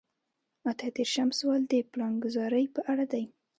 [0.71, 3.23] اته دېرشم سوال د پلانګذارۍ په اړه دی.